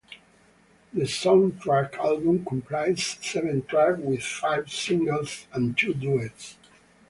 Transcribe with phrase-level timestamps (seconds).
[0.93, 6.57] The soundtrack album comprises seven tracks with five singles and two duets.